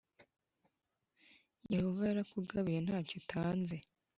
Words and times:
yohova 1.73 2.03
yarakugabiye 2.09 2.79
ntacyo 2.85 3.15
utanze 3.21 3.75